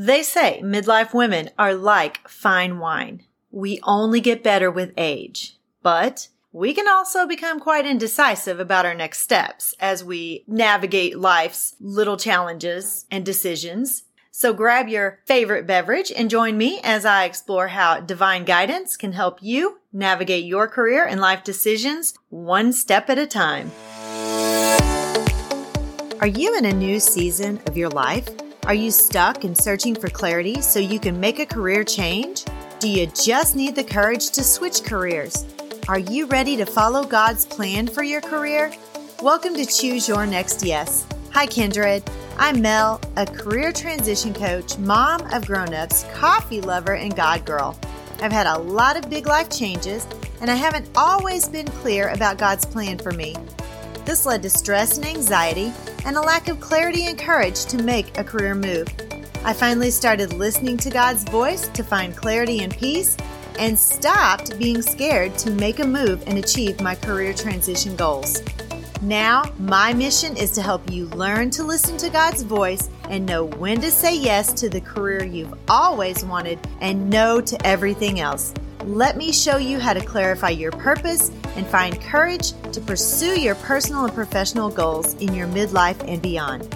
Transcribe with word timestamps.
They 0.00 0.22
say 0.22 0.60
midlife 0.62 1.12
women 1.12 1.50
are 1.58 1.74
like 1.74 2.28
fine 2.28 2.78
wine. 2.78 3.24
We 3.50 3.80
only 3.82 4.20
get 4.20 4.44
better 4.44 4.70
with 4.70 4.92
age. 4.96 5.56
But 5.82 6.28
we 6.52 6.72
can 6.72 6.86
also 6.86 7.26
become 7.26 7.58
quite 7.58 7.84
indecisive 7.84 8.60
about 8.60 8.86
our 8.86 8.94
next 8.94 9.18
steps 9.18 9.74
as 9.80 10.04
we 10.04 10.44
navigate 10.46 11.18
life's 11.18 11.74
little 11.80 12.16
challenges 12.16 13.06
and 13.10 13.26
decisions. 13.26 14.04
So 14.30 14.52
grab 14.52 14.86
your 14.86 15.18
favorite 15.26 15.66
beverage 15.66 16.12
and 16.12 16.30
join 16.30 16.56
me 16.56 16.80
as 16.84 17.04
I 17.04 17.24
explore 17.24 17.66
how 17.66 17.98
divine 17.98 18.44
guidance 18.44 18.96
can 18.96 19.14
help 19.14 19.42
you 19.42 19.80
navigate 19.92 20.44
your 20.44 20.68
career 20.68 21.06
and 21.06 21.20
life 21.20 21.42
decisions 21.42 22.14
one 22.28 22.72
step 22.72 23.10
at 23.10 23.18
a 23.18 23.26
time. 23.26 23.72
Are 26.20 26.28
you 26.28 26.56
in 26.56 26.66
a 26.66 26.72
new 26.72 27.00
season 27.00 27.60
of 27.66 27.76
your 27.76 27.88
life? 27.88 28.28
Are 28.68 28.74
you 28.74 28.90
stuck 28.90 29.44
and 29.44 29.56
searching 29.56 29.94
for 29.94 30.10
clarity 30.10 30.60
so 30.60 30.78
you 30.78 31.00
can 31.00 31.18
make 31.18 31.38
a 31.38 31.46
career 31.46 31.84
change? 31.84 32.44
Do 32.80 32.88
you 32.90 33.06
just 33.06 33.56
need 33.56 33.74
the 33.74 33.82
courage 33.82 34.28
to 34.32 34.44
switch 34.44 34.84
careers? 34.84 35.46
Are 35.88 35.98
you 35.98 36.26
ready 36.26 36.54
to 36.58 36.66
follow 36.66 37.02
God's 37.02 37.46
plan 37.46 37.86
for 37.86 38.02
your 38.02 38.20
career? 38.20 38.70
Welcome 39.22 39.54
to 39.54 39.64
Choose 39.64 40.06
Your 40.06 40.26
Next 40.26 40.62
Yes. 40.62 41.06
Hi, 41.32 41.46
Kindred. 41.46 42.02
I'm 42.36 42.60
Mel, 42.60 43.00
a 43.16 43.24
career 43.24 43.72
transition 43.72 44.34
coach, 44.34 44.76
mom 44.76 45.22
of 45.32 45.46
grown-ups, 45.46 46.04
coffee 46.12 46.60
lover, 46.60 46.92
and 46.92 47.16
God 47.16 47.46
girl. 47.46 47.74
I've 48.20 48.32
had 48.32 48.46
a 48.46 48.58
lot 48.58 48.98
of 48.98 49.08
big 49.08 49.26
life 49.26 49.48
changes, 49.48 50.06
and 50.42 50.50
I 50.50 50.56
haven't 50.56 50.90
always 50.94 51.48
been 51.48 51.68
clear 51.68 52.10
about 52.10 52.36
God's 52.36 52.66
plan 52.66 52.98
for 52.98 53.12
me. 53.12 53.34
This 54.08 54.24
led 54.24 54.42
to 54.44 54.48
stress 54.48 54.96
and 54.96 55.06
anxiety 55.06 55.70
and 56.06 56.16
a 56.16 56.20
lack 56.22 56.48
of 56.48 56.60
clarity 56.60 57.08
and 57.08 57.18
courage 57.18 57.66
to 57.66 57.82
make 57.82 58.16
a 58.16 58.24
career 58.24 58.54
move. 58.54 58.88
I 59.44 59.52
finally 59.52 59.90
started 59.90 60.32
listening 60.32 60.78
to 60.78 60.88
God's 60.88 61.24
voice 61.24 61.68
to 61.68 61.84
find 61.84 62.16
clarity 62.16 62.60
and 62.60 62.74
peace 62.74 63.18
and 63.58 63.78
stopped 63.78 64.58
being 64.58 64.80
scared 64.80 65.36
to 65.40 65.50
make 65.50 65.80
a 65.80 65.86
move 65.86 66.26
and 66.26 66.38
achieve 66.38 66.80
my 66.80 66.94
career 66.94 67.34
transition 67.34 67.96
goals. 67.96 68.42
Now, 69.02 69.52
my 69.58 69.92
mission 69.92 70.38
is 70.38 70.52
to 70.52 70.62
help 70.62 70.90
you 70.90 71.08
learn 71.08 71.50
to 71.50 71.62
listen 71.62 71.98
to 71.98 72.08
God's 72.08 72.42
voice 72.42 72.88
and 73.10 73.26
know 73.26 73.44
when 73.44 73.78
to 73.82 73.90
say 73.90 74.16
yes 74.16 74.54
to 74.54 74.70
the 74.70 74.80
career 74.80 75.22
you've 75.22 75.52
always 75.68 76.24
wanted 76.24 76.58
and 76.80 77.10
no 77.10 77.42
to 77.42 77.66
everything 77.66 78.20
else. 78.20 78.54
Let 78.84 79.18
me 79.18 79.32
show 79.32 79.58
you 79.58 79.78
how 79.78 79.92
to 79.92 80.00
clarify 80.00 80.48
your 80.48 80.72
purpose 80.72 81.30
and 81.58 81.66
find 81.66 82.00
courage 82.00 82.52
to 82.72 82.80
pursue 82.80 83.38
your 83.38 83.56
personal 83.56 84.04
and 84.04 84.14
professional 84.14 84.70
goals 84.70 85.14
in 85.14 85.34
your 85.34 85.48
midlife 85.48 86.00
and 86.08 86.22
beyond. 86.22 86.72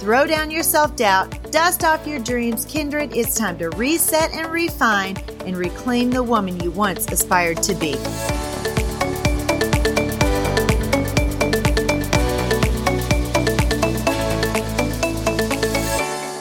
Throw 0.00 0.26
down 0.26 0.50
your 0.50 0.64
self 0.64 0.96
doubt, 0.96 1.52
dust 1.52 1.84
off 1.84 2.06
your 2.06 2.18
dreams, 2.18 2.64
kindred. 2.66 3.16
It's 3.16 3.36
time 3.36 3.56
to 3.58 3.70
reset 3.70 4.32
and 4.32 4.48
refine 4.48 5.16
and 5.46 5.56
reclaim 5.56 6.10
the 6.10 6.24
woman 6.24 6.58
you 6.60 6.72
once 6.72 7.10
aspired 7.10 7.62
to 7.62 7.74
be. 7.74 7.92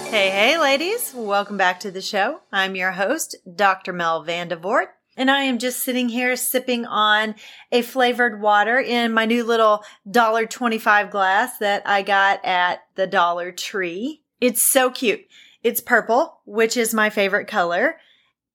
Hey, 0.10 0.32
hey, 0.32 0.58
ladies. 0.58 1.14
Welcome 1.14 1.58
back 1.58 1.80
to 1.82 1.92
the 1.92 2.02
show. 2.02 2.42
I'm 2.52 2.76
your 2.76 2.94
host, 2.94 3.36
Dr. 3.56 3.94
Mel 3.94 4.26
Vandevort. 4.26 4.88
And 5.18 5.32
I 5.32 5.42
am 5.44 5.60
just 5.60 5.84
sitting 5.84 6.10
here 6.10 6.36
sipping 6.36 6.86
on 6.86 7.36
a 7.72 7.82
flavored 7.82 8.42
water 8.42 8.80
in 8.80 9.14
my 9.14 9.26
new 9.26 9.44
little 9.44 9.84
$1.25 10.10 11.10
glass 11.10 11.58
that 11.60 11.84
I 11.86 12.02
got 12.02 12.44
at 12.44 12.82
the 12.96 13.08
Dollar 13.08 13.52
Tree. 13.52 14.22
It's 14.42 14.62
so 14.62 14.92
cute. 14.92 15.26
It's 15.64 15.82
purple, 15.82 16.42
which 16.46 16.76
is 16.76 16.94
my 16.94 17.10
favorite 17.10 17.48
color. 17.48 17.98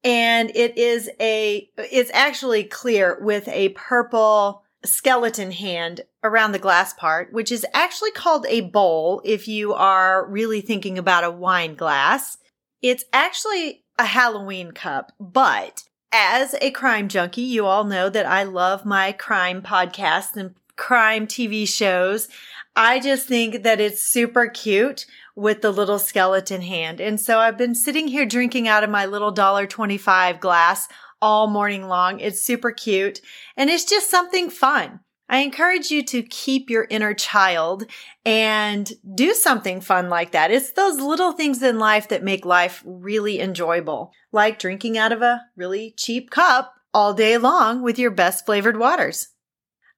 And 0.04 0.50
it 0.54 0.78
is 0.78 1.10
a, 1.18 1.68
it's 1.76 2.10
actually 2.14 2.64
clear 2.64 3.18
with 3.20 3.48
a 3.48 3.70
purple 3.70 4.62
skeleton 4.84 5.50
hand 5.50 6.02
around 6.22 6.52
the 6.52 6.58
glass 6.58 6.94
part, 6.94 7.32
which 7.32 7.52
is 7.52 7.66
actually 7.72 8.12
called 8.12 8.46
a 8.48 8.62
bowl 8.62 9.20
if 9.24 9.48
you 9.48 9.74
are 9.74 10.26
really 10.28 10.60
thinking 10.60 10.98
about 10.98 11.24
a 11.24 11.30
wine 11.30 11.74
glass. 11.74 12.38
It's 12.82 13.04
actually 13.12 13.84
a 13.98 14.04
Halloween 14.04 14.72
cup, 14.72 15.12
but 15.18 15.84
as 16.12 16.54
a 16.60 16.70
crime 16.70 17.08
junkie, 17.08 17.42
you 17.42 17.66
all 17.66 17.84
know 17.84 18.08
that 18.08 18.26
I 18.26 18.42
love 18.42 18.84
my 18.84 19.12
crime 19.12 19.62
podcasts 19.62 20.36
and 20.36 20.54
crime 20.76 21.26
TV 21.26 21.68
shows. 21.68 22.28
I 22.74 23.00
just 23.00 23.26
think 23.26 23.62
that 23.62 23.80
it's 23.80 24.02
super 24.02 24.46
cute 24.48 25.06
with 25.36 25.62
the 25.62 25.70
little 25.70 25.98
skeleton 25.98 26.62
hand. 26.62 27.00
And 27.00 27.20
so 27.20 27.38
I've 27.38 27.58
been 27.58 27.74
sitting 27.74 28.08
here 28.08 28.26
drinking 28.26 28.68
out 28.68 28.84
of 28.84 28.90
my 28.90 29.06
little 29.06 29.32
$1.25 29.32 30.40
glass 30.40 30.88
all 31.22 31.46
morning 31.46 31.88
long. 31.88 32.20
It's 32.20 32.40
super 32.40 32.72
cute 32.72 33.20
and 33.56 33.70
it's 33.70 33.84
just 33.84 34.10
something 34.10 34.50
fun. 34.50 35.00
I 35.30 35.38
encourage 35.38 35.92
you 35.92 36.02
to 36.06 36.24
keep 36.24 36.68
your 36.68 36.88
inner 36.90 37.14
child 37.14 37.86
and 38.26 38.92
do 39.14 39.32
something 39.32 39.80
fun 39.80 40.10
like 40.10 40.32
that. 40.32 40.50
It's 40.50 40.72
those 40.72 40.98
little 41.00 41.30
things 41.30 41.62
in 41.62 41.78
life 41.78 42.08
that 42.08 42.24
make 42.24 42.44
life 42.44 42.82
really 42.84 43.40
enjoyable, 43.40 44.12
like 44.32 44.58
drinking 44.58 44.98
out 44.98 45.12
of 45.12 45.22
a 45.22 45.42
really 45.54 45.94
cheap 45.96 46.30
cup 46.30 46.74
all 46.92 47.14
day 47.14 47.38
long 47.38 47.80
with 47.80 47.96
your 47.96 48.10
best 48.10 48.44
flavored 48.44 48.76
waters. 48.76 49.28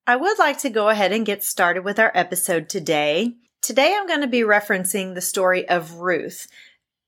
I 0.06 0.16
would 0.16 0.38
like 0.38 0.58
to 0.58 0.68
go 0.68 0.90
ahead 0.90 1.12
and 1.12 1.24
get 1.24 1.42
started 1.42 1.82
with 1.82 1.98
our 1.98 2.12
episode 2.14 2.68
today. 2.68 3.36
Today 3.62 3.96
I'm 3.96 4.06
going 4.06 4.20
to 4.20 4.26
be 4.26 4.42
referencing 4.42 5.14
the 5.14 5.22
story 5.22 5.66
of 5.66 5.94
Ruth, 5.94 6.46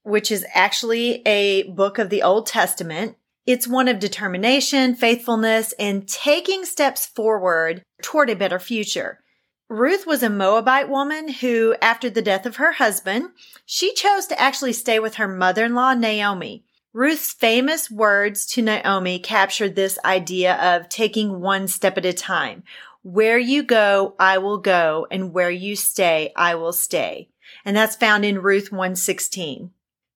which 0.02 0.32
is 0.32 0.46
actually 0.54 1.20
a 1.26 1.64
book 1.64 1.98
of 1.98 2.08
the 2.08 2.22
Old 2.22 2.46
Testament. 2.46 3.16
It's 3.46 3.68
one 3.68 3.88
of 3.88 3.98
determination, 3.98 4.94
faithfulness, 4.94 5.74
and 5.78 6.08
taking 6.08 6.64
steps 6.64 7.04
forward 7.04 7.82
toward 8.02 8.30
a 8.30 8.36
better 8.36 8.58
future. 8.58 9.20
Ruth 9.68 10.06
was 10.06 10.22
a 10.22 10.30
Moabite 10.30 10.88
woman 10.88 11.28
who, 11.28 11.74
after 11.82 12.08
the 12.08 12.22
death 12.22 12.46
of 12.46 12.56
her 12.56 12.72
husband, 12.72 13.30
she 13.66 13.92
chose 13.94 14.26
to 14.26 14.40
actually 14.40 14.72
stay 14.72 14.98
with 14.98 15.16
her 15.16 15.28
mother-in-law, 15.28 15.94
Naomi. 15.94 16.64
Ruth's 16.94 17.32
famous 17.32 17.90
words 17.90 18.46
to 18.46 18.62
Naomi 18.62 19.18
captured 19.18 19.74
this 19.74 19.98
idea 20.04 20.54
of 20.54 20.88
taking 20.88 21.40
one 21.40 21.66
step 21.66 21.98
at 21.98 22.06
a 22.06 22.12
time. 22.12 22.62
Where 23.02 23.38
you 23.38 23.62
go, 23.62 24.14
I 24.18 24.38
will 24.38 24.58
go, 24.58 25.06
and 25.10 25.34
where 25.34 25.50
you 25.50 25.76
stay, 25.76 26.32
I 26.36 26.54
will 26.54 26.72
stay. 26.72 27.28
And 27.64 27.76
that's 27.76 27.96
found 27.96 28.24
in 28.24 28.40
Ruth 28.40 28.70
116. 28.72 29.70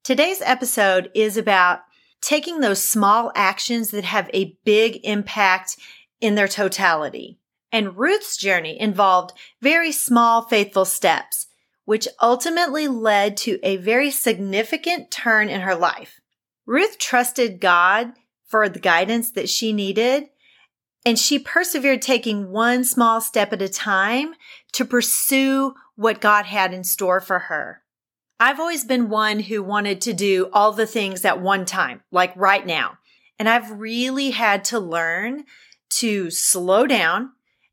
Today's 0.05 0.41
episode 0.43 1.11
is 1.15 1.37
about 1.37 1.81
taking 2.21 2.61
those 2.61 2.83
small 2.83 3.33
actions 3.35 3.91
that 3.91 4.05
have 4.05 4.31
a 4.33 4.57
big 4.65 5.01
impact 5.05 5.77
in 6.21 6.35
their 6.35 6.49
totality. 6.49 7.39
And 7.71 7.99
Ruth's 7.99 8.37
journey 8.37 8.81
involved 8.81 9.33
very 9.61 9.93
small, 9.93 10.43
faithful 10.43 10.85
steps, 10.85 11.47
which 11.85 12.09
ultimately 12.21 12.89
led 12.89 13.37
to 13.39 13.59
a 13.63 13.77
very 13.77 14.11
significant 14.11 15.11
turn 15.11 15.49
in 15.49 15.61
her 15.63 15.75
life. 15.75 16.21
Ruth 16.67 16.99
trusted 16.99 17.61
God 17.61 18.13
for 18.47 18.69
the 18.69 18.79
guidance 18.79 19.31
that 19.33 19.49
she 19.49 19.73
needed, 19.73 20.29
and 21.05 21.19
she 21.19 21.39
persevered 21.39 22.03
taking 22.03 22.51
one 22.51 22.85
small 22.85 23.21
step 23.21 23.53
at 23.53 23.63
a 23.63 23.69
time 23.69 24.35
to 24.73 24.85
pursue 24.85 25.75
what 25.95 26.21
God 26.21 26.47
had 26.47 26.75
in 26.75 26.85
store 26.85 27.21
for 27.21 27.39
her. 27.39 27.83
I've 28.41 28.61
always 28.61 28.85
been 28.85 29.09
one 29.09 29.41
who 29.41 29.63
wanted 29.65 30.01
to 30.03 30.13
do 30.13 30.49
all 30.53 30.73
the 30.73 30.87
things 30.87 31.25
at 31.25 31.41
one 31.41 31.65
time, 31.65 32.03
like 32.13 32.33
right 32.37 32.65
now. 32.65 32.99
And 33.39 33.49
I've 33.49 33.71
really 33.73 34.31
had 34.31 34.65
to 34.67 34.79
learn 34.79 35.45
to 35.99 36.31
slow 36.31 36.87
down 36.87 37.33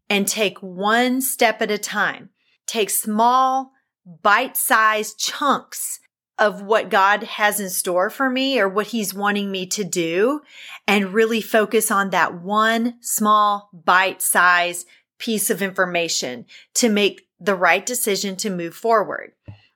and 0.09 0.27
take 0.27 0.57
one 0.59 1.21
step 1.21 1.61
at 1.61 1.69
a 1.69 1.77
time. 1.77 2.29
Take 2.65 2.89
small, 2.89 3.73
bite-sized 4.05 5.19
chunks 5.19 5.99
of 6.39 6.63
what 6.63 6.89
God 6.89 7.23
has 7.23 7.59
in 7.59 7.69
store 7.69 8.09
for 8.09 8.29
me 8.29 8.59
or 8.59 8.67
what 8.67 8.87
he's 8.87 9.13
wanting 9.13 9.51
me 9.51 9.67
to 9.67 9.83
do 9.83 10.41
and 10.87 11.13
really 11.13 11.41
focus 11.41 11.91
on 11.91 12.09
that 12.09 12.41
one 12.41 12.95
small 13.01 13.69
bite-sized 13.71 14.87
piece 15.17 15.49
of 15.49 15.61
information 15.61 16.45
to 16.73 16.89
make 16.89 17.27
the 17.39 17.55
right 17.55 17.85
decision 17.85 18.35
to 18.35 18.49
move 18.49 18.75
forward. 18.75 19.34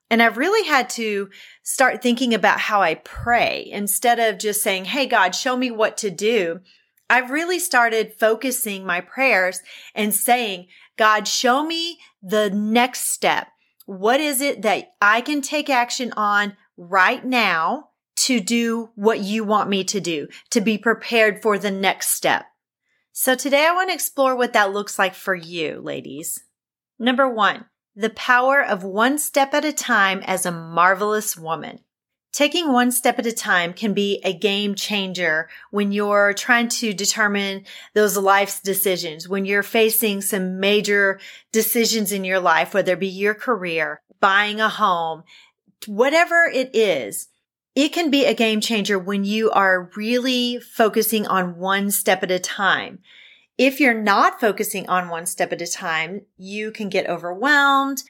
And 0.10 0.24
I've 0.24 0.38
really 0.38 0.68
had 0.68 0.90
to 0.92 1.30
start 1.64 2.02
thinking 2.02 2.34
about 2.34 2.60
how 2.60 2.82
I 2.82 2.96
pray 2.96 3.68
instead 3.72 4.20
of 4.20 4.40
just 4.40 4.64
saying, 4.64 4.86
Hey, 4.86 5.06
God, 5.06 5.36
show 5.36 5.56
me 5.56 5.70
what 5.72 5.98
to 5.98 6.10
do. 6.10 6.62
I've 7.10 7.32
really 7.32 7.60
started 7.60 8.14
focusing 8.20 8.86
my 8.86 9.02
prayers 9.02 9.62
and 9.96 10.14
saying, 10.14 10.68
God, 10.98 11.28
show 11.28 11.66
me 11.66 12.00
the 12.22 12.50
next 12.50 13.12
step. 13.12 13.48
What 13.86 14.20
is 14.20 14.42
it 14.42 14.62
that 14.62 14.92
I 15.02 15.22
can 15.22 15.42
take 15.42 15.70
action 15.70 16.14
on 16.16 16.56
right 16.78 17.26
now 17.26 17.90
to 18.18 18.40
do 18.40 18.90
what 18.96 19.22
you 19.22 19.44
want 19.44 19.70
me 19.70 19.84
to 19.86 20.00
do, 20.00 20.28
to 20.52 20.62
be 20.62 20.78
prepared 20.78 21.42
for 21.42 21.58
the 21.58 21.72
next 21.72 22.10
step? 22.10 22.46
So 23.12 23.34
today 23.34 23.66
I 23.66 23.74
want 23.74 23.90
to 23.90 23.96
explore 23.96 24.36
what 24.36 24.54
that 24.54 24.72
looks 24.72 25.00
like 25.00 25.16
for 25.16 25.34
you, 25.34 25.82
ladies. 25.82 26.44
Number 27.00 27.28
one, 27.28 27.66
the 28.00 28.10
power 28.12 28.64
of 28.64 28.82
one 28.82 29.18
step 29.18 29.54
at 29.54 29.66
a 29.66 29.74
time 29.74 30.22
as 30.26 30.46
a 30.46 30.52
marvelous 30.52 31.36
woman. 31.36 31.82
Taking 32.32 32.72
one 32.72 32.94
step 32.94 33.20
at 33.20 33.26
a 33.26 33.34
time 33.34 33.74
can 33.74 33.94
be 33.94 34.22
a 34.24 34.32
game 34.32 34.74
changer 34.74 35.50
when 35.72 35.92
you're 35.92 36.32
trying 36.32 36.70
to 36.70 36.94
determine 36.94 37.66
those 37.94 38.16
life's 38.16 38.62
decisions, 38.62 39.28
when 39.28 39.44
you're 39.44 39.64
facing 39.64 40.22
some 40.22 40.62
major 40.62 41.20
decisions 41.52 42.14
in 42.14 42.24
your 42.24 42.40
life, 42.40 42.74
whether 42.74 42.94
it 42.94 43.02
be 43.02 43.08
your 43.08 43.34
career, 43.34 44.02
buying 44.22 44.62
a 44.62 44.70
home, 44.70 45.24
whatever 45.86 46.46
it 46.46 46.74
is. 46.74 47.28
It 47.76 47.90
can 47.90 48.10
be 48.10 48.24
a 48.24 48.34
game 48.34 48.62
changer 48.62 48.98
when 48.98 49.26
you 49.26 49.52
are 49.52 49.92
really 49.98 50.62
focusing 50.62 51.28
on 51.28 51.58
one 51.58 51.92
step 51.92 52.24
at 52.24 52.32
a 52.32 52.40
time. 52.40 53.00
If 53.60 53.82
you're 53.82 53.94
not 53.94 54.40
focusing 54.40 54.88
on 54.88 55.10
one 55.10 55.26
step 55.26 55.52
at 55.52 55.62
a 55.62 55.68
time, 55.68 56.22
you 56.38 56.72
can 56.72 56.88
get 56.88 57.10
overwhelmed 57.10 58.02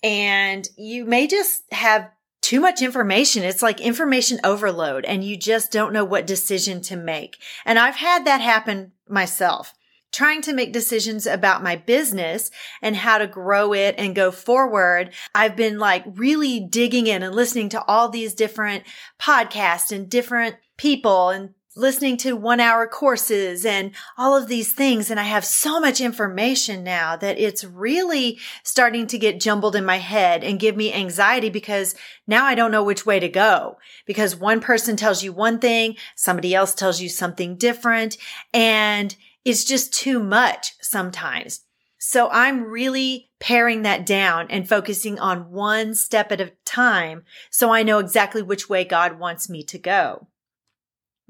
and 0.00 0.68
you 0.76 1.04
may 1.04 1.26
just 1.26 1.64
have 1.72 2.08
too 2.40 2.60
much 2.60 2.80
information. 2.80 3.42
It's 3.42 3.62
like 3.62 3.80
information 3.80 4.38
overload 4.44 5.04
and 5.04 5.24
you 5.24 5.36
just 5.36 5.72
don't 5.72 5.92
know 5.92 6.04
what 6.04 6.24
decision 6.24 6.80
to 6.82 6.96
make. 6.96 7.38
And 7.64 7.80
I've 7.80 7.96
had 7.96 8.24
that 8.26 8.40
happen 8.40 8.92
myself. 9.08 9.74
Trying 10.12 10.42
to 10.42 10.52
make 10.52 10.72
decisions 10.72 11.26
about 11.26 11.64
my 11.64 11.74
business 11.74 12.52
and 12.80 12.94
how 12.94 13.18
to 13.18 13.26
grow 13.26 13.72
it 13.72 13.96
and 13.98 14.14
go 14.14 14.30
forward. 14.30 15.10
I've 15.34 15.56
been 15.56 15.80
like 15.80 16.04
really 16.06 16.60
digging 16.60 17.08
in 17.08 17.24
and 17.24 17.34
listening 17.34 17.70
to 17.70 17.84
all 17.86 18.08
these 18.08 18.34
different 18.34 18.84
podcasts 19.20 19.90
and 19.90 20.08
different 20.08 20.56
people 20.76 21.30
and 21.30 21.54
listening 21.74 22.16
to 22.18 22.36
one 22.36 22.60
hour 22.60 22.86
courses 22.86 23.64
and 23.64 23.92
all 24.18 24.36
of 24.36 24.48
these 24.48 24.72
things. 24.72 25.10
And 25.10 25.18
I 25.18 25.24
have 25.24 25.44
so 25.44 25.80
much 25.80 26.00
information 26.00 26.84
now 26.84 27.16
that 27.16 27.38
it's 27.38 27.64
really 27.64 28.38
starting 28.62 29.06
to 29.08 29.18
get 29.18 29.40
jumbled 29.40 29.74
in 29.74 29.84
my 29.84 29.98
head 29.98 30.44
and 30.44 30.60
give 30.60 30.76
me 30.76 30.92
anxiety 30.92 31.48
because 31.48 31.94
now 32.26 32.44
I 32.44 32.54
don't 32.54 32.72
know 32.72 32.84
which 32.84 33.06
way 33.06 33.20
to 33.20 33.28
go 33.28 33.78
because 34.06 34.36
one 34.36 34.60
person 34.60 34.96
tells 34.96 35.22
you 35.22 35.32
one 35.32 35.58
thing, 35.58 35.96
somebody 36.14 36.54
else 36.54 36.74
tells 36.74 37.00
you 37.00 37.08
something 37.08 37.56
different, 37.56 38.16
and 38.52 39.16
it's 39.44 39.64
just 39.64 39.92
too 39.92 40.20
much 40.20 40.74
sometimes. 40.80 41.60
So 41.98 42.28
I'm 42.30 42.64
really 42.64 43.30
paring 43.38 43.82
that 43.82 44.04
down 44.04 44.48
and 44.50 44.68
focusing 44.68 45.18
on 45.18 45.52
one 45.52 45.94
step 45.94 46.32
at 46.32 46.40
a 46.40 46.52
time 46.64 47.22
so 47.50 47.70
I 47.70 47.84
know 47.84 47.98
exactly 47.98 48.42
which 48.42 48.68
way 48.68 48.84
God 48.84 49.18
wants 49.20 49.48
me 49.48 49.62
to 49.64 49.78
go. 49.78 50.26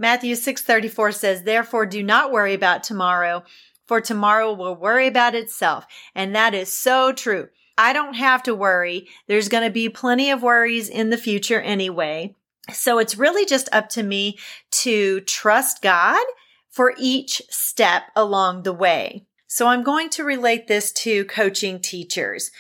Matthew 0.03 0.35
6:34 0.35 1.13
says, 1.13 1.45
"Therefore 1.45 1.87
do 1.87 2.03
not 2.03 2.33
worry 2.33 2.55
about 2.55 2.83
tomorrow, 2.83 3.45
for 3.87 4.01
tomorrow 4.01 4.53
will 4.53 4.75
worry 4.75 5.07
about 5.07 5.37
itself." 5.37 5.87
And 6.13 6.35
that 6.35 6.55
is 6.55 6.77
so 6.77 7.13
true. 7.13 7.51
I 7.79 7.93
don't 7.93 8.15
have 8.15 8.43
to 8.43 8.55
worry. 8.55 9.09
There's 9.29 9.49
going 9.49 9.63
to 9.63 9.71
be 9.71 9.89
plenty 9.89 10.29
of 10.29 10.43
worries 10.43 10.89
in 10.89 11.11
the 11.11 11.17
future 11.17 11.61
anyway. 11.61 12.35
So 12.73 12.99
it's 12.99 13.17
really 13.17 13.47
just 13.47 13.69
up 13.71 13.89
to 13.91 14.03
me 14.03 14.41
to 14.83 15.21
trust 15.21 15.83
God 15.83 16.25
for 16.69 16.95
each 16.99 17.41
step 17.49 18.11
along 18.17 18.65
the 18.65 18.73
way. 18.73 19.27
So 19.47 19.69
I'm 19.69 19.85
going 19.85 20.11
to 20.11 20.25
relate 20.25 20.67
this 20.67 20.91
to 21.05 21.25
coaching 21.27 21.81
teachers. 21.81 22.51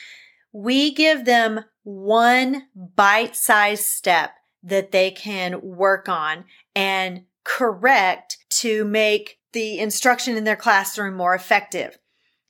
We 0.52 0.94
give 0.94 1.24
them 1.24 1.64
one 1.82 2.68
bite 2.76 3.34
sized 3.34 3.86
step 3.86 4.30
that 4.62 4.92
they 4.92 5.10
can 5.10 5.60
work 5.60 6.08
on 6.08 6.44
and 6.76 7.24
correct 7.44 8.38
to 8.50 8.84
make 8.84 9.38
the 9.52 9.78
instruction 9.78 10.36
in 10.36 10.44
their 10.44 10.56
classroom 10.56 11.14
more 11.14 11.34
effective. 11.34 11.98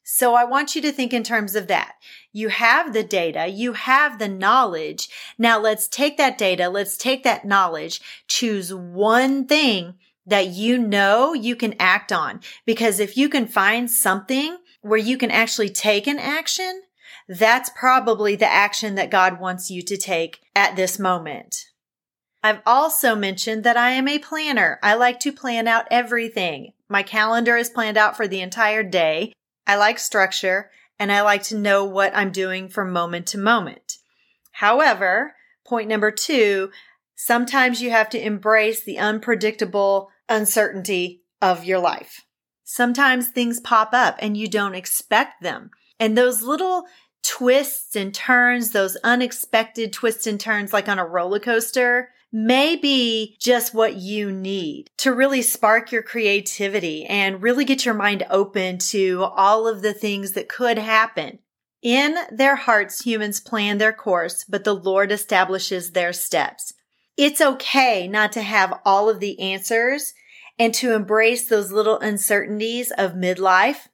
So 0.04 0.34
I 0.34 0.44
want 0.44 0.74
you 0.74 0.82
to 0.82 0.92
think 0.92 1.12
in 1.12 1.22
terms 1.22 1.54
of 1.54 1.68
that. 1.68 1.94
You 2.32 2.48
have 2.48 2.92
the 2.92 3.04
data, 3.04 3.46
you 3.46 3.74
have 3.74 4.18
the 4.18 4.28
knowledge. 4.28 5.08
Now 5.38 5.58
let's 5.58 5.88
take 5.88 6.16
that 6.18 6.38
data, 6.38 6.68
let's 6.68 6.96
take 6.96 7.22
that 7.24 7.44
knowledge, 7.44 8.00
choose 8.26 8.74
one 8.74 9.46
thing 9.46 9.94
that 10.26 10.48
you 10.48 10.78
know 10.78 11.32
you 11.34 11.56
can 11.56 11.74
act 11.78 12.12
on. 12.12 12.40
Because 12.66 13.00
if 13.00 13.16
you 13.16 13.28
can 13.28 13.46
find 13.46 13.90
something 13.90 14.58
where 14.80 14.98
you 14.98 15.16
can 15.16 15.30
actually 15.30 15.70
take 15.70 16.06
an 16.06 16.18
action, 16.18 16.82
that's 17.28 17.70
probably 17.70 18.36
the 18.36 18.50
action 18.50 18.96
that 18.96 19.10
God 19.10 19.40
wants 19.40 19.70
you 19.70 19.82
to 19.82 19.96
take 19.96 20.40
at 20.54 20.76
this 20.76 20.98
moment. 20.98 21.71
I've 22.42 22.60
also 22.66 23.14
mentioned 23.14 23.62
that 23.64 23.76
I 23.76 23.90
am 23.90 24.08
a 24.08 24.18
planner. 24.18 24.78
I 24.82 24.94
like 24.94 25.20
to 25.20 25.32
plan 25.32 25.68
out 25.68 25.86
everything. 25.90 26.72
My 26.88 27.02
calendar 27.02 27.56
is 27.56 27.70
planned 27.70 27.96
out 27.96 28.16
for 28.16 28.26
the 28.26 28.40
entire 28.40 28.82
day. 28.82 29.32
I 29.66 29.76
like 29.76 29.98
structure 29.98 30.70
and 30.98 31.12
I 31.12 31.22
like 31.22 31.44
to 31.44 31.56
know 31.56 31.84
what 31.84 32.14
I'm 32.16 32.32
doing 32.32 32.68
from 32.68 32.92
moment 32.92 33.26
to 33.28 33.38
moment. 33.38 33.98
However, 34.52 35.34
point 35.64 35.88
number 35.88 36.10
two, 36.10 36.70
sometimes 37.14 37.80
you 37.80 37.90
have 37.90 38.10
to 38.10 38.24
embrace 38.24 38.82
the 38.82 38.98
unpredictable 38.98 40.10
uncertainty 40.28 41.22
of 41.40 41.64
your 41.64 41.78
life. 41.78 42.24
Sometimes 42.64 43.28
things 43.28 43.60
pop 43.60 43.90
up 43.92 44.16
and 44.18 44.36
you 44.36 44.48
don't 44.48 44.74
expect 44.74 45.42
them. 45.42 45.70
And 46.00 46.18
those 46.18 46.42
little 46.42 46.84
twists 47.32 47.96
and 47.96 48.12
turns, 48.12 48.73
those 48.73 48.99
unexpected 49.02 49.90
twists 49.90 50.26
and 50.26 50.38
turns, 50.38 50.70
like 50.70 50.87
on 50.87 50.99
a 50.99 51.06
roller 51.06 51.40
coaster, 51.40 52.11
may 52.31 52.76
be 52.76 53.38
just 53.40 53.73
what 53.73 53.96
you 53.96 54.31
need 54.31 54.90
to 54.99 55.14
really 55.14 55.40
spark 55.40 55.90
your 55.90 56.02
creativity 56.02 57.06
and 57.06 57.43
really 57.43 57.64
get 57.64 57.87
your 57.87 57.94
mind 57.94 58.23
open 58.29 58.76
to 58.76 59.23
all 59.23 59.67
of 59.67 59.81
the 59.81 59.94
things 59.94 60.32
that 60.32 60.50
could 60.50 60.76
happen. 60.76 61.38
In 61.81 62.17
their 62.31 62.55
hearts, 62.55 63.02
humans 63.02 63.40
plan 63.40 63.79
their 63.79 63.94
course, 63.94 64.44
but 64.44 64.64
the 64.64 64.75
Lord 64.75 65.11
establishes 65.11 65.93
their 65.93 66.12
steps. 66.12 66.75
It's 67.17 67.40
okay 67.40 68.08
not 68.08 68.32
to 68.32 68.43
have 68.43 68.79
all 68.84 69.08
of 69.08 69.20
the 69.20 69.40
answers 69.40 70.12
and 70.58 70.75
to 70.75 70.93
embrace 70.93 71.49
those 71.49 71.73
little 71.73 71.99
uncertainties 71.99 72.90
of 72.90 73.12
midlife 73.12 73.88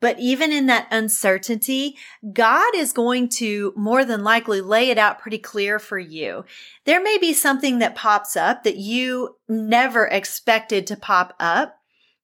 but 0.00 0.18
even 0.18 0.50
in 0.50 0.66
that 0.66 0.88
uncertainty, 0.90 1.96
God 2.32 2.74
is 2.74 2.92
going 2.92 3.28
to 3.36 3.72
more 3.76 4.04
than 4.04 4.24
likely 4.24 4.60
lay 4.60 4.90
it 4.90 4.98
out 4.98 5.18
pretty 5.18 5.38
clear 5.38 5.78
for 5.78 5.98
you. 5.98 6.44
There 6.86 7.02
may 7.02 7.18
be 7.18 7.32
something 7.32 7.78
that 7.78 7.94
pops 7.94 8.36
up 8.36 8.64
that 8.64 8.76
you 8.76 9.36
never 9.48 10.06
expected 10.06 10.86
to 10.88 10.96
pop 10.96 11.34
up, 11.38 11.76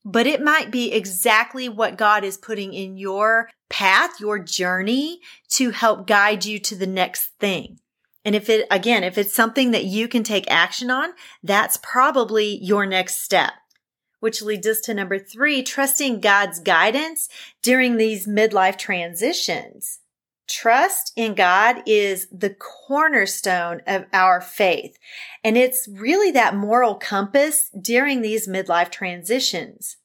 but 0.05 0.27
it 0.27 0.41
might 0.41 0.71
be 0.71 0.93
exactly 0.93 1.69
what 1.69 1.99
God 1.99 2.25
is 2.25 2.39
putting 2.39 2.73
in 2.73 2.97
your 2.97 3.51
path, 3.69 4.21
your 4.21 4.39
journey 4.39 5.21
to 5.51 5.71
help 5.71 6.07
guide 6.07 6.45
you 6.45 6.59
to 6.61 6.75
the 6.75 6.87
next 6.87 7.33
thing. 7.39 7.79
And 8.25 8.35
if 8.35 8.49
it, 8.49 8.67
again, 8.71 9.05
if 9.05 9.19
it's 9.19 9.35
something 9.35 9.71
that 9.71 9.85
you 9.85 10.09
can 10.09 10.25
take 10.25 10.51
action 10.51 10.91
on, 10.91 11.11
that's 11.45 11.77
probably 11.77 12.59
your 12.63 12.87
next 12.87 13.23
step 13.23 13.53
which 14.27 14.43
leads 14.43 14.67
us 14.67 14.81
to 14.81 14.93
number 14.93 15.21
three, 15.21 15.63
trusting 15.63 16.19
God's 16.19 16.59
guidance 16.59 17.29
during 17.63 17.97
these 17.97 18.27
midlife 18.27 18.77
transitions. 18.77 20.01
Trust 20.49 21.13
in 21.15 21.37
God 21.37 21.77
is 21.87 22.27
the 22.33 22.51
cornerstone 22.51 23.83
of 23.87 24.05
our 24.13 24.41
faith. 24.41 24.99
And 25.45 25.57
it's 25.57 25.87
really 25.87 26.33
that 26.33 26.57
moral 26.57 26.97
compass 26.97 27.71
during 27.81 28.21
these 28.21 28.49
midlife 28.49 28.91
transitions. 28.91 29.97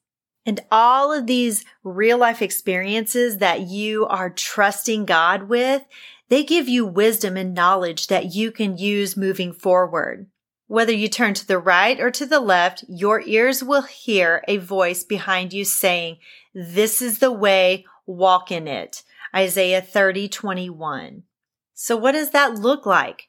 And 0.46 0.60
all 0.70 1.12
of 1.12 1.26
these 1.26 1.64
real 1.82 2.18
life 2.18 2.40
experiences 2.40 3.38
that 3.38 3.62
you 3.62 4.06
are 4.06 4.30
trusting 4.30 5.04
God 5.04 5.48
with, 5.48 5.82
they 6.28 6.44
give 6.44 6.68
you 6.68 6.86
wisdom 6.86 7.36
and 7.36 7.54
knowledge 7.54 8.06
that 8.06 8.32
you 8.36 8.52
can 8.52 8.78
use 8.78 9.16
moving 9.16 9.52
forward. 9.52 10.28
Whether 10.66 10.92
you 10.92 11.08
turn 11.08 11.34
to 11.34 11.46
the 11.46 11.58
right 11.58 12.00
or 12.00 12.10
to 12.10 12.24
the 12.24 12.40
left, 12.40 12.84
your 12.88 13.20
ears 13.20 13.62
will 13.62 13.82
hear 13.82 14.42
a 14.48 14.56
voice 14.56 15.04
behind 15.04 15.52
you 15.52 15.64
saying, 15.64 16.18
This 16.54 17.02
is 17.02 17.18
the 17.18 17.32
way, 17.32 17.84
walk 18.06 18.50
in 18.50 18.66
it. 18.66 19.02
Isaiah 19.34 19.82
30, 19.82 20.28
21. 20.28 21.24
So 21.74 21.96
what 21.96 22.12
does 22.12 22.30
that 22.30 22.54
look 22.54 22.86
like? 22.86 23.28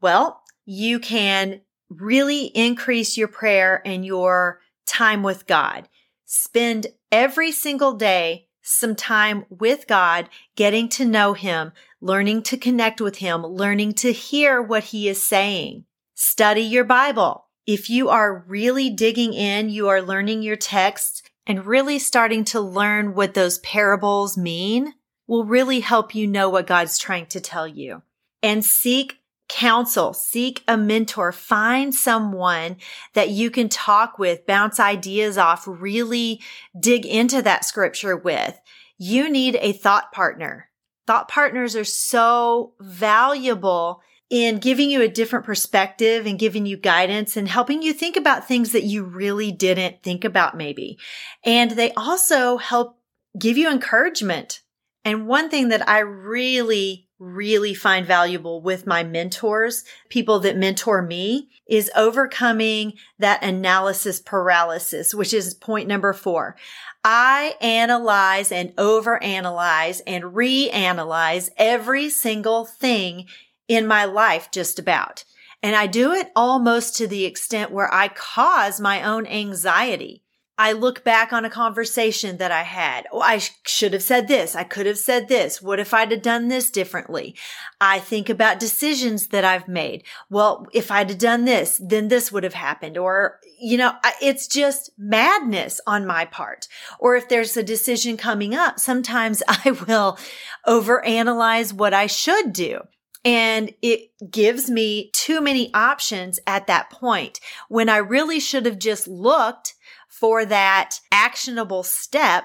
Well, 0.00 0.42
you 0.64 0.98
can 0.98 1.60
really 1.88 2.46
increase 2.46 3.16
your 3.16 3.28
prayer 3.28 3.80
and 3.84 4.04
your 4.04 4.60
time 4.86 5.22
with 5.22 5.46
God. 5.46 5.88
Spend 6.24 6.88
every 7.12 7.52
single 7.52 7.94
day 7.94 8.48
some 8.62 8.96
time 8.96 9.46
with 9.48 9.86
God, 9.86 10.28
getting 10.56 10.88
to 10.90 11.04
know 11.04 11.34
Him, 11.34 11.72
learning 12.00 12.42
to 12.44 12.56
connect 12.56 13.00
with 13.00 13.18
Him, 13.18 13.46
learning 13.46 13.94
to 13.94 14.12
hear 14.12 14.60
what 14.60 14.84
He 14.84 15.08
is 15.08 15.22
saying. 15.22 15.84
Study 16.18 16.62
your 16.62 16.84
Bible. 16.84 17.44
If 17.66 17.90
you 17.90 18.08
are 18.08 18.42
really 18.48 18.88
digging 18.88 19.34
in, 19.34 19.68
you 19.68 19.88
are 19.88 20.00
learning 20.00 20.42
your 20.42 20.56
text 20.56 21.28
and 21.46 21.66
really 21.66 21.98
starting 21.98 22.42
to 22.46 22.60
learn 22.60 23.14
what 23.14 23.34
those 23.34 23.58
parables 23.58 24.34
mean 24.38 24.94
will 25.26 25.44
really 25.44 25.80
help 25.80 26.14
you 26.14 26.26
know 26.26 26.48
what 26.48 26.66
God's 26.66 26.96
trying 26.96 27.26
to 27.26 27.40
tell 27.40 27.68
you. 27.68 28.00
And 28.42 28.64
seek 28.64 29.20
counsel, 29.50 30.14
seek 30.14 30.64
a 30.66 30.78
mentor, 30.78 31.32
find 31.32 31.94
someone 31.94 32.76
that 33.12 33.28
you 33.28 33.50
can 33.50 33.68
talk 33.68 34.18
with, 34.18 34.46
bounce 34.46 34.80
ideas 34.80 35.36
off, 35.36 35.64
really 35.66 36.40
dig 36.80 37.04
into 37.04 37.42
that 37.42 37.66
scripture 37.66 38.16
with. 38.16 38.58
You 38.96 39.28
need 39.28 39.58
a 39.60 39.72
thought 39.72 40.12
partner. 40.12 40.70
Thought 41.06 41.28
partners 41.28 41.76
are 41.76 41.84
so 41.84 42.72
valuable 42.80 44.00
in 44.28 44.58
giving 44.58 44.90
you 44.90 45.02
a 45.02 45.08
different 45.08 45.44
perspective 45.44 46.26
and 46.26 46.38
giving 46.38 46.66
you 46.66 46.76
guidance 46.76 47.36
and 47.36 47.48
helping 47.48 47.82
you 47.82 47.92
think 47.92 48.16
about 48.16 48.48
things 48.48 48.72
that 48.72 48.82
you 48.82 49.04
really 49.04 49.52
didn't 49.52 50.02
think 50.02 50.24
about 50.24 50.56
maybe. 50.56 50.98
And 51.44 51.72
they 51.72 51.92
also 51.92 52.56
help 52.56 52.98
give 53.38 53.56
you 53.56 53.70
encouragement. 53.70 54.62
And 55.04 55.28
one 55.28 55.48
thing 55.48 55.68
that 55.68 55.88
I 55.88 56.00
really, 56.00 57.08
really 57.20 57.72
find 57.72 58.04
valuable 58.04 58.60
with 58.60 58.86
my 58.86 59.04
mentors, 59.04 59.84
people 60.08 60.40
that 60.40 60.56
mentor 60.56 61.02
me, 61.02 61.48
is 61.68 61.90
overcoming 61.94 62.94
that 63.20 63.44
analysis 63.44 64.20
paralysis, 64.20 65.14
which 65.14 65.32
is 65.32 65.54
point 65.54 65.86
number 65.86 66.12
four. 66.12 66.56
I 67.04 67.54
analyze 67.60 68.50
and 68.50 68.74
overanalyze 68.74 70.00
and 70.08 70.24
reanalyze 70.24 71.50
every 71.56 72.10
single 72.10 72.64
thing 72.64 73.26
in 73.68 73.86
my 73.86 74.04
life, 74.04 74.50
just 74.50 74.78
about. 74.78 75.24
And 75.62 75.74
I 75.74 75.86
do 75.86 76.12
it 76.12 76.30
almost 76.36 76.96
to 76.96 77.06
the 77.06 77.24
extent 77.24 77.70
where 77.70 77.92
I 77.92 78.08
cause 78.08 78.80
my 78.80 79.02
own 79.02 79.26
anxiety. 79.26 80.22
I 80.58 80.72
look 80.72 81.04
back 81.04 81.34
on 81.34 81.44
a 81.44 81.50
conversation 81.50 82.38
that 82.38 82.50
I 82.50 82.62
had. 82.62 83.06
Oh, 83.12 83.20
I 83.20 83.38
sh- 83.38 83.50
should 83.66 83.92
have 83.92 84.02
said 84.02 84.26
this. 84.26 84.56
I 84.56 84.64
could 84.64 84.86
have 84.86 84.96
said 84.96 85.28
this. 85.28 85.60
What 85.60 85.78
if 85.78 85.92
I'd 85.92 86.10
have 86.12 86.22
done 86.22 86.48
this 86.48 86.70
differently? 86.70 87.36
I 87.78 87.98
think 87.98 88.30
about 88.30 88.58
decisions 88.58 89.26
that 89.28 89.44
I've 89.44 89.68
made. 89.68 90.04
Well, 90.30 90.66
if 90.72 90.90
I'd 90.90 91.10
have 91.10 91.18
done 91.18 91.44
this, 91.44 91.78
then 91.84 92.08
this 92.08 92.32
would 92.32 92.42
have 92.42 92.54
happened. 92.54 92.96
Or, 92.96 93.38
you 93.60 93.76
know, 93.76 93.92
it's 94.22 94.48
just 94.48 94.92
madness 94.96 95.78
on 95.86 96.06
my 96.06 96.24
part. 96.24 96.68
Or 96.98 97.16
if 97.16 97.28
there's 97.28 97.54
a 97.58 97.62
decision 97.62 98.16
coming 98.16 98.54
up, 98.54 98.80
sometimes 98.80 99.42
I 99.48 99.72
will 99.86 100.18
overanalyze 100.66 101.74
what 101.74 101.92
I 101.92 102.06
should 102.06 102.54
do. 102.54 102.80
And 103.26 103.74
it 103.82 104.12
gives 104.30 104.70
me 104.70 105.10
too 105.12 105.40
many 105.40 105.74
options 105.74 106.38
at 106.46 106.68
that 106.68 106.90
point 106.90 107.40
when 107.68 107.88
I 107.88 107.96
really 107.96 108.38
should 108.38 108.64
have 108.66 108.78
just 108.78 109.08
looked 109.08 109.74
for 110.08 110.44
that 110.44 111.00
actionable 111.10 111.82
step, 111.82 112.44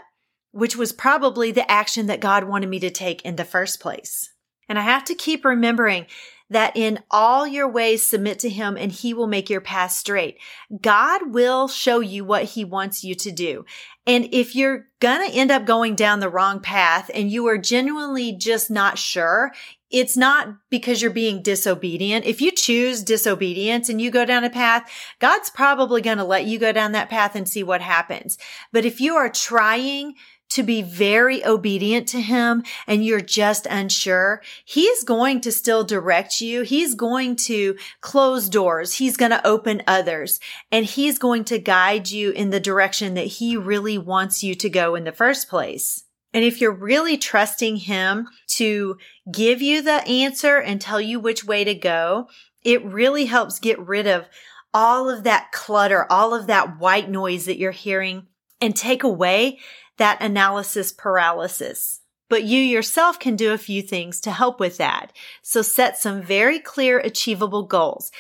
which 0.52 0.76
was 0.76 0.92
probably 0.92 1.52
the 1.52 1.70
action 1.70 2.08
that 2.08 2.20
God 2.20 2.46
wanted 2.46 2.68
me 2.68 2.80
to 2.80 2.90
take 2.90 3.22
in 3.22 3.36
the 3.36 3.46
first 3.46 3.80
place. 3.80 4.34
And 4.68 4.80
I 4.80 4.82
have 4.82 5.06
to 5.06 5.14
keep 5.14 5.46
remembering 5.46 6.08
that 6.52 6.76
in 6.76 7.00
all 7.10 7.48
your 7.48 7.68
ways 7.68 8.06
submit 8.06 8.38
to 8.40 8.50
him 8.50 8.78
and 8.78 8.92
he 8.92 9.14
will 9.14 9.26
make 9.26 9.50
your 9.50 9.62
path 9.62 9.92
straight. 9.92 10.38
God 10.82 11.34
will 11.34 11.68
show 11.68 12.02
you 12.02 12.24
what 12.24 12.44
he 12.44 12.64
wants 12.64 13.04
you 13.04 13.16
to 13.16 13.32
do. 13.32 13.66
And 14.06 14.28
if 14.32 14.54
you're 14.56 14.88
gonna 15.00 15.30
end 15.32 15.50
up 15.50 15.66
going 15.66 15.96
down 15.96 16.20
the 16.20 16.30
wrong 16.30 16.60
path 16.60 17.10
and 17.14 17.32
you 17.32 17.48
are 17.48 17.58
genuinely 17.58 18.34
just 18.34 18.70
not 18.70 18.98
sure, 18.98 19.54
it's 19.90 20.18
not 20.18 20.50
because 20.70 21.02
you're 21.02 21.12
being 21.12 21.42
disobedient. 21.42 22.26
If 22.26 22.42
you 22.42 22.52
choose 22.52 23.04
disobedience 23.04 23.90
and 23.90 24.02
you 24.02 24.12
go 24.12 24.26
down 24.26 24.44
a 24.44 24.50
path, 24.50 24.90
God's 25.20 25.50
probably 25.50 26.02
going 26.02 26.18
to 26.18 26.24
let 26.24 26.46
you 26.46 26.60
go 26.60 26.72
down 26.72 26.94
that 26.94 27.10
path 27.10 27.36
and 27.36 27.48
see 27.48 27.62
what 27.64 27.82
happens. 27.82 28.38
But 28.72 28.86
if 28.86 29.02
you 29.02 29.16
are 29.16 29.30
trying 29.30 30.16
to 30.52 30.64
be 30.64 30.82
very 30.82 31.44
obedient 31.46 32.08
to 32.10 32.22
him 32.22 32.64
and 32.86 33.04
you're 33.04 33.22
just 33.22 33.66
unsure, 33.70 34.42
he's 34.64 35.04
going 35.04 35.42
to 35.42 35.52
still 35.52 35.84
direct 35.84 36.42
you. 36.42 36.62
He's 36.62 36.94
going 36.94 37.36
to 37.38 37.78
close 38.02 38.50
doors. 38.50 38.96
He's 38.96 39.18
going 39.18 39.32
to 39.32 39.46
open 39.48 39.82
others 39.88 40.40
and 40.72 40.86
he's 40.86 41.18
going 41.18 41.46
to 41.46 41.60
guide 41.60 42.12
you 42.12 42.32
in 42.32 42.50
the 42.50 42.60
direction 42.60 43.14
that 43.16 43.28
he 43.28 43.58
really 43.58 43.98
wants 43.98 44.44
you 44.44 44.54
to 44.56 44.70
go 44.70 44.96
in 44.96 45.06
the 45.06 45.12
first 45.12 45.50
place. 45.50 46.04
And 46.34 46.44
if 46.44 46.62
you're 46.62 46.72
really 46.72 47.18
trusting 47.18 47.78
him 47.78 48.28
to 48.56 48.98
give 49.32 49.62
you 49.62 49.82
the 49.82 50.06
answer 50.08 50.58
and 50.58 50.80
tell 50.80 51.02
you 51.02 51.20
which 51.20 51.44
way 51.44 51.64
to 51.64 51.76
go, 51.76 52.28
it 52.64 52.84
really 52.86 53.26
helps 53.26 53.60
get 53.60 53.80
rid 53.80 54.08
of 54.08 54.28
all 54.74 55.10
of 55.10 55.24
that 55.24 55.52
clutter, 55.52 56.06
all 56.10 56.34
of 56.34 56.48
that 56.48 56.80
white 56.80 57.10
noise 57.10 57.46
that 57.46 57.58
you're 57.58 57.72
hearing 57.72 58.28
and 58.62 58.76
take 58.76 59.04
away 59.04 59.60
that 59.98 60.22
analysis 60.22 60.92
paralysis. 60.92 62.02
But 62.30 62.44
you 62.44 62.60
yourself 62.60 63.20
can 63.20 63.36
do 63.36 63.52
a 63.52 63.58
few 63.58 63.82
things 63.82 64.22
to 64.22 64.32
help 64.32 64.60
with 64.60 64.78
that. 64.78 65.12
So 65.42 65.62
set 65.62 65.98
some 65.98 66.22
very 66.22 66.60
clear, 66.60 67.00
achievable 67.00 67.64
goals. 67.64 68.12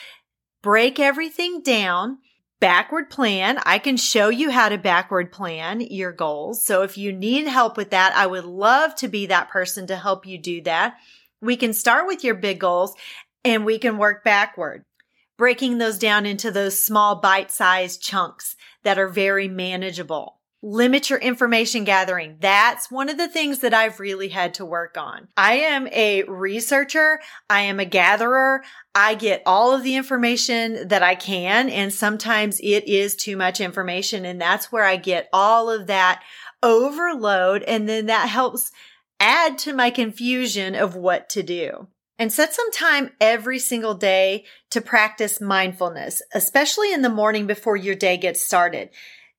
Break 0.61 0.99
everything 0.99 1.61
down 1.61 2.17
backward 2.61 3.09
plan. 3.09 3.59
I 3.65 3.79
can 3.79 3.97
show 3.97 4.29
you 4.29 4.51
how 4.51 4.69
to 4.69 4.77
backward 4.77 5.31
plan 5.31 5.81
your 5.81 6.13
goals. 6.13 6.63
So 6.63 6.83
if 6.83 6.97
you 6.97 7.11
need 7.11 7.47
help 7.47 7.75
with 7.75 7.89
that, 7.89 8.13
I 8.15 8.27
would 8.27 8.45
love 8.45 8.95
to 8.95 9.07
be 9.07 9.25
that 9.25 9.49
person 9.49 9.87
to 9.87 9.97
help 9.97 10.25
you 10.25 10.37
do 10.37 10.61
that. 10.61 10.95
We 11.41 11.57
can 11.57 11.73
start 11.73 12.05
with 12.05 12.23
your 12.23 12.35
big 12.35 12.59
goals 12.59 12.93
and 13.43 13.65
we 13.65 13.79
can 13.79 13.97
work 13.97 14.23
backward, 14.23 14.85
breaking 15.37 15.79
those 15.79 15.97
down 15.97 16.27
into 16.27 16.51
those 16.51 16.79
small 16.79 17.15
bite 17.15 17.49
sized 17.49 18.01
chunks 18.01 18.55
that 18.83 18.99
are 18.99 19.09
very 19.09 19.47
manageable. 19.47 20.40
Limit 20.63 21.09
your 21.09 21.17
information 21.17 21.85
gathering. 21.85 22.37
That's 22.39 22.91
one 22.91 23.09
of 23.09 23.17
the 23.17 23.27
things 23.27 23.59
that 23.59 23.73
I've 23.73 23.99
really 23.99 24.29
had 24.29 24.53
to 24.55 24.65
work 24.65 24.95
on. 24.95 25.27
I 25.35 25.53
am 25.53 25.87
a 25.87 26.21
researcher. 26.23 27.19
I 27.49 27.61
am 27.61 27.79
a 27.79 27.85
gatherer. 27.85 28.63
I 28.93 29.15
get 29.15 29.41
all 29.47 29.73
of 29.73 29.81
the 29.81 29.95
information 29.95 30.87
that 30.87 31.01
I 31.01 31.15
can. 31.15 31.67
And 31.69 31.91
sometimes 31.91 32.59
it 32.59 32.87
is 32.87 33.15
too 33.15 33.35
much 33.35 33.59
information. 33.59 34.23
And 34.23 34.39
that's 34.39 34.71
where 34.71 34.83
I 34.83 34.97
get 34.97 35.29
all 35.33 35.67
of 35.67 35.87
that 35.87 36.21
overload. 36.61 37.63
And 37.63 37.89
then 37.89 38.05
that 38.05 38.29
helps 38.29 38.71
add 39.19 39.57
to 39.59 39.73
my 39.73 39.89
confusion 39.89 40.75
of 40.75 40.95
what 40.95 41.27
to 41.29 41.41
do. 41.41 41.87
And 42.19 42.31
set 42.31 42.53
some 42.53 42.71
time 42.71 43.09
every 43.19 43.57
single 43.57 43.95
day 43.95 44.45
to 44.69 44.79
practice 44.79 45.41
mindfulness, 45.41 46.21
especially 46.35 46.93
in 46.93 47.01
the 47.01 47.09
morning 47.09 47.47
before 47.47 47.75
your 47.75 47.95
day 47.95 48.15
gets 48.15 48.45
started 48.45 48.91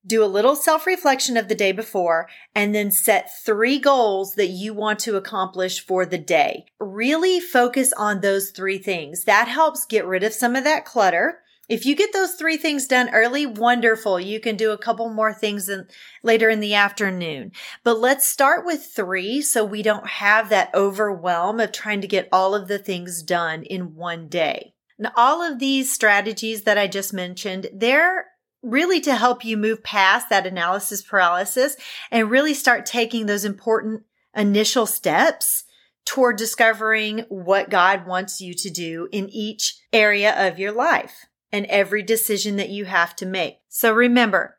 do 0.07 0.25
a 0.25 0.27
little 0.27 0.57
self 0.57 0.87
reflection 0.87 1.37
of 1.37 1.49
the 1.49 1.55
day 1.55 1.73
before 1.73 2.29
and 2.55 2.75
then 2.75 2.91
set 2.91 3.31
three 3.45 3.79
goals 3.79 4.35
that 4.35 4.49
you 4.49 4.75
want 4.75 4.99
to 5.01 5.17
accomplish 5.17 5.85
for 5.85 6.05
the 6.05 6.19
day. 6.19 6.67
Really 6.81 7.41
focus 7.41 7.93
on 7.93 8.21
those 8.21 8.51
three 8.51 8.79
things. 8.79 9.25
That 9.25 9.49
helps 9.49 9.87
get 9.87 10.07
rid 10.07 10.23
of 10.23 10.33
some 10.33 10.57
of 10.57 10.65
that 10.65 10.85
clutter. 10.85 11.39
If 11.69 11.87
you 11.87 11.95
get 11.95 12.13
those 12.13 12.35
three 12.35 12.57
things 12.57 12.87
done 12.87 13.09
early, 13.15 13.47
wonderful. 13.47 14.19
You 14.19 14.41
can 14.41 14.57
do 14.57 14.73
a 14.73 14.79
couple 14.79 15.09
more 15.09 15.33
things 15.33 15.69
in, 15.69 15.87
later 16.23 16.51
in 16.51 16.61
the 16.61 16.75
afternoon. 16.75 17.53
But 17.85 17.99
let's 17.99 18.29
start 18.29 18.67
with 18.67 18.85
three 18.85 19.41
so 19.41 19.65
we 19.65 19.83
don't 19.83 20.07
have 20.07 20.49
that 20.49 20.71
overwhelm 20.75 21.61
of 21.61 21.73
trying 21.73 22.01
to 22.01 22.09
get 22.09 22.29
all 22.33 22.55
of 22.55 22.69
the 22.69 22.79
things 22.79 23.23
done 23.23 23.63
in 23.63 23.95
one 23.95 24.29
day. 24.29 24.75
Now, 24.99 25.13
all 25.17 25.41
of 25.41 25.61
these 25.61 25.91
strategies 25.91 26.63
that 26.65 26.77
I 26.77 26.89
just 26.89 27.13
mentioned, 27.13 27.69
they're 27.73 28.27
really 28.63 29.01
to 29.01 29.15
help 29.15 29.45
you 29.45 29.57
move 29.57 29.83
past 29.83 30.29
that 30.29 30.47
analysis 30.47 31.03
paralysis 31.03 31.77
and 32.11 32.31
really 32.31 32.55
start 32.55 32.87
taking 32.87 33.27
those 33.27 33.45
important 33.45 34.05
initial 34.35 34.87
steps 34.87 35.65
toward 36.05 36.37
discovering 36.37 37.21
what 37.29 37.71
God 37.71 38.07
wants 38.07 38.41
you 38.41 38.55
to 38.55 38.71
do 38.71 39.09
in 39.13 39.29
each 39.29 39.77
area 39.93 40.49
of 40.49 40.59
your 40.59 40.73
life 40.73 41.27
and 41.53 41.67
every 41.67 42.03
decision 42.03 42.57
that 42.57 42.71
you 42.71 42.85
have 42.87 43.15
to 43.17 43.27
make. 43.27 43.59
So 43.69 43.93
remember, 43.93 44.57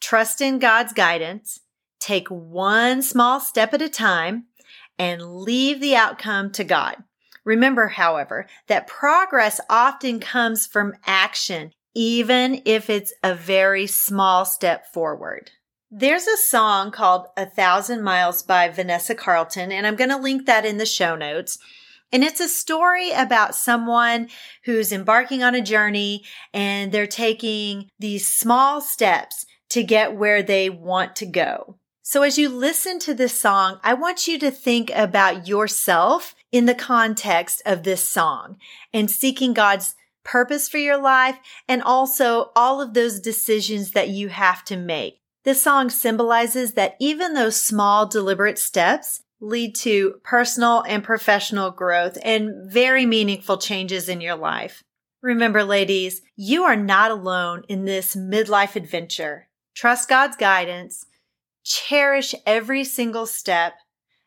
trust 0.00 0.40
in 0.40 0.58
God's 0.58 0.92
guidance, 0.92 1.60
take 1.98 2.28
one 2.28 3.02
small 3.02 3.40
step 3.40 3.74
at 3.74 3.82
a 3.82 3.88
time, 3.88 4.46
and 4.98 5.40
leave 5.40 5.80
the 5.80 5.96
outcome 5.96 6.50
to 6.52 6.64
God. 6.64 6.96
Remember, 7.44 7.88
however, 7.88 8.46
that 8.66 8.86
progress 8.86 9.60
often 9.68 10.18
comes 10.20 10.66
from 10.66 10.94
action 11.06 11.72
even 11.96 12.60
if 12.66 12.90
it's 12.90 13.14
a 13.24 13.34
very 13.34 13.86
small 13.86 14.44
step 14.44 14.92
forward. 14.92 15.50
There's 15.90 16.26
a 16.26 16.36
song 16.36 16.90
called 16.90 17.28
A 17.38 17.46
Thousand 17.46 18.02
Miles 18.02 18.42
by 18.42 18.68
Vanessa 18.68 19.14
Carlton, 19.14 19.72
and 19.72 19.86
I'm 19.86 19.96
going 19.96 20.10
to 20.10 20.18
link 20.18 20.44
that 20.44 20.66
in 20.66 20.76
the 20.76 20.84
show 20.84 21.16
notes. 21.16 21.58
And 22.12 22.22
it's 22.22 22.38
a 22.38 22.48
story 22.48 23.12
about 23.12 23.54
someone 23.54 24.28
who's 24.64 24.92
embarking 24.92 25.42
on 25.42 25.54
a 25.54 25.62
journey 25.62 26.22
and 26.52 26.92
they're 26.92 27.06
taking 27.06 27.88
these 27.98 28.28
small 28.28 28.82
steps 28.82 29.46
to 29.70 29.82
get 29.82 30.14
where 30.14 30.42
they 30.42 30.68
want 30.68 31.16
to 31.16 31.26
go. 31.26 31.78
So 32.02 32.22
as 32.22 32.36
you 32.36 32.50
listen 32.50 32.98
to 33.00 33.14
this 33.14 33.40
song, 33.40 33.80
I 33.82 33.94
want 33.94 34.28
you 34.28 34.38
to 34.40 34.50
think 34.50 34.92
about 34.94 35.48
yourself 35.48 36.34
in 36.52 36.66
the 36.66 36.74
context 36.74 37.62
of 37.64 37.84
this 37.84 38.06
song 38.06 38.58
and 38.92 39.10
seeking 39.10 39.54
God's 39.54 39.94
purpose 40.26 40.68
for 40.68 40.78
your 40.78 41.00
life, 41.00 41.38
and 41.68 41.82
also 41.82 42.50
all 42.54 42.82
of 42.82 42.92
those 42.92 43.20
decisions 43.20 43.92
that 43.92 44.08
you 44.08 44.28
have 44.28 44.64
to 44.64 44.76
make. 44.76 45.20
This 45.44 45.62
song 45.62 45.88
symbolizes 45.88 46.72
that 46.72 46.96
even 46.98 47.32
those 47.32 47.60
small, 47.60 48.06
deliberate 48.06 48.58
steps 48.58 49.22
lead 49.40 49.76
to 49.76 50.20
personal 50.24 50.82
and 50.88 51.04
professional 51.04 51.70
growth 51.70 52.18
and 52.24 52.70
very 52.70 53.06
meaningful 53.06 53.56
changes 53.56 54.08
in 54.08 54.20
your 54.20 54.34
life. 54.34 54.82
Remember, 55.22 55.62
ladies, 55.62 56.20
you 56.34 56.64
are 56.64 56.76
not 56.76 57.10
alone 57.10 57.62
in 57.68 57.84
this 57.84 58.16
midlife 58.16 58.76
adventure. 58.76 59.48
Trust 59.74 60.08
God's 60.08 60.36
guidance, 60.36 61.06
cherish 61.64 62.34
every 62.44 62.82
single 62.82 63.26
step, 63.26 63.74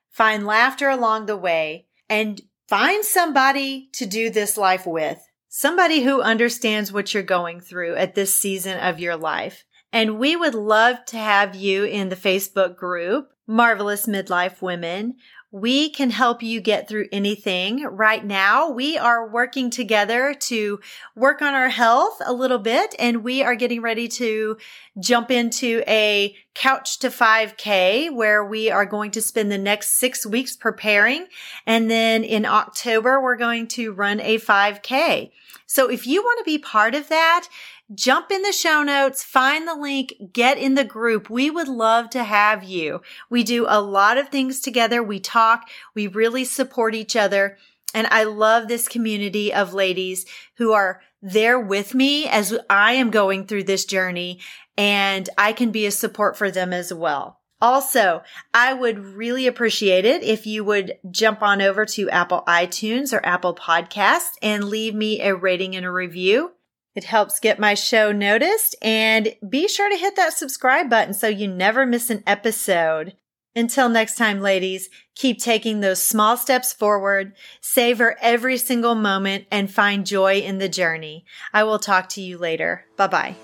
find 0.09 0.45
laughter 0.45 0.89
along 0.89 1.25
the 1.25 1.37
way, 1.37 1.87
and 2.09 2.41
find 2.67 3.03
somebody 3.03 3.89
to 3.93 4.05
do 4.05 4.29
this 4.29 4.57
life 4.57 4.85
with. 4.85 5.19
Somebody 5.51 6.03
who 6.03 6.21
understands 6.21 6.91
what 6.91 7.11
you're 7.11 7.23
going 7.23 7.59
through 7.59 7.95
at 7.95 8.13
this 8.13 8.35
season 8.35 8.77
of 8.77 8.99
your 8.99 9.17
life. 9.17 9.65
And 9.91 10.19
we 10.19 10.35
would 10.35 10.53
love 10.53 11.03
to 11.07 11.17
have 11.17 11.55
you 11.55 11.85
in 11.85 12.09
the 12.09 12.15
Facebook 12.15 12.75
group, 12.75 13.31
Marvelous 13.47 14.05
Midlife 14.05 14.61
Women. 14.61 15.15
We 15.51 15.89
can 15.89 16.11
help 16.11 16.43
you 16.43 16.61
get 16.61 16.87
through 16.87 17.07
anything. 17.11 17.83
Right 17.83 18.23
now, 18.23 18.69
we 18.69 18.99
are 18.99 19.27
working 19.27 19.71
together 19.71 20.35
to 20.41 20.79
work 21.15 21.41
on 21.41 21.55
our 21.55 21.69
health 21.69 22.21
a 22.23 22.31
little 22.31 22.59
bit 22.59 22.93
and 22.99 23.23
we 23.23 23.41
are 23.41 23.55
getting 23.55 23.81
ready 23.81 24.07
to 24.07 24.57
jump 24.99 25.31
into 25.31 25.81
a 25.87 26.35
couch 26.59 26.99
to 26.99 27.07
5k 27.07 28.13
where 28.13 28.43
we 28.43 28.69
are 28.69 28.85
going 28.85 29.11
to 29.11 29.21
spend 29.21 29.49
the 29.49 29.57
next 29.57 29.91
six 29.91 30.25
weeks 30.25 30.57
preparing. 30.57 31.27
And 31.65 31.89
then 31.89 32.25
in 32.25 32.45
October, 32.45 33.21
we're 33.21 33.37
going 33.37 33.67
to 33.69 33.93
run 33.93 34.19
a 34.19 34.37
5k. 34.37 35.31
So 35.65 35.89
if 35.89 36.05
you 36.05 36.21
want 36.21 36.39
to 36.39 36.43
be 36.43 36.57
part 36.57 36.95
of 36.95 37.07
that, 37.07 37.47
jump 37.95 38.29
in 38.29 38.41
the 38.41 38.51
show 38.51 38.83
notes, 38.83 39.23
find 39.23 39.65
the 39.65 39.75
link, 39.75 40.13
get 40.33 40.57
in 40.57 40.75
the 40.75 40.83
group. 40.83 41.29
We 41.29 41.49
would 41.49 41.69
love 41.69 42.09
to 42.09 42.25
have 42.25 42.63
you. 42.63 43.01
We 43.29 43.43
do 43.43 43.65
a 43.69 43.81
lot 43.81 44.17
of 44.17 44.27
things 44.27 44.59
together. 44.59 45.01
We 45.01 45.21
talk, 45.21 45.69
we 45.95 46.07
really 46.07 46.43
support 46.43 46.93
each 46.93 47.15
other. 47.15 47.57
And 47.93 48.05
I 48.07 48.25
love 48.25 48.67
this 48.67 48.89
community 48.89 49.53
of 49.53 49.73
ladies 49.73 50.25
who 50.55 50.73
are 50.73 51.01
there 51.21 51.59
with 51.59 51.93
me 51.93 52.27
as 52.27 52.57
I 52.69 52.93
am 52.93 53.11
going 53.11 53.45
through 53.45 53.63
this 53.63 53.85
journey 53.85 54.39
and 54.77 55.29
I 55.37 55.53
can 55.53 55.71
be 55.71 55.85
a 55.85 55.91
support 55.91 56.37
for 56.37 56.49
them 56.49 56.71
as 56.71 56.93
well. 56.93 57.39
Also, 57.61 58.23
I 58.53 58.73
would 58.73 58.99
really 58.99 59.45
appreciate 59.45 60.05
it 60.05 60.23
if 60.23 60.47
you 60.47 60.63
would 60.63 60.97
jump 61.11 61.41
on 61.41 61.61
over 61.61 61.85
to 61.85 62.09
Apple 62.09 62.43
iTunes 62.47 63.11
or 63.11 63.25
Apple 63.25 63.53
Podcasts 63.53 64.31
and 64.41 64.63
leave 64.63 64.95
me 64.95 65.21
a 65.21 65.35
rating 65.35 65.75
and 65.75 65.85
a 65.85 65.91
review. 65.91 66.53
It 66.95 67.03
helps 67.03 67.39
get 67.39 67.59
my 67.59 67.73
show 67.73 68.11
noticed 68.13 68.75
and 68.81 69.35
be 69.47 69.67
sure 69.67 69.89
to 69.89 69.97
hit 69.97 70.15
that 70.15 70.33
subscribe 70.33 70.89
button 70.89 71.13
so 71.13 71.27
you 71.27 71.47
never 71.47 71.85
miss 71.85 72.09
an 72.09 72.23
episode. 72.25 73.15
Until 73.55 73.89
next 73.89 74.15
time, 74.15 74.41
ladies, 74.41 74.89
keep 75.15 75.39
taking 75.39 75.79
those 75.79 76.01
small 76.01 76.37
steps 76.37 76.71
forward, 76.71 77.33
savor 77.61 78.15
every 78.21 78.57
single 78.57 78.95
moment 78.95 79.45
and 79.51 79.71
find 79.71 80.05
joy 80.05 80.35
in 80.39 80.59
the 80.59 80.69
journey. 80.69 81.25
I 81.53 81.63
will 81.63 81.79
talk 81.79 82.09
to 82.09 82.21
you 82.21 82.37
later. 82.37 82.85
Bye 82.95 83.07
bye. 83.07 83.35